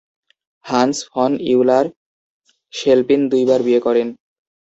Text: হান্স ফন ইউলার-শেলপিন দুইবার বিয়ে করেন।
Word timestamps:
হান্স 0.65 0.97
ফন 1.09 1.31
ইউলার-শেলপিন 1.49 3.21
দুইবার 3.31 3.59
বিয়ে 3.67 3.81
করেন। 3.85 4.07